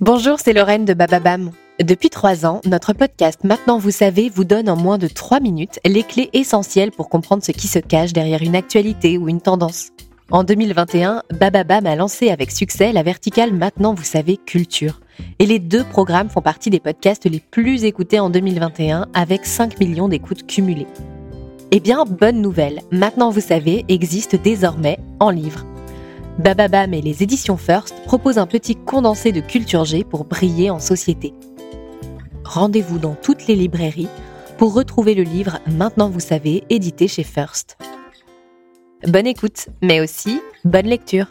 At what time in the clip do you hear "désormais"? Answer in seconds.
24.36-24.98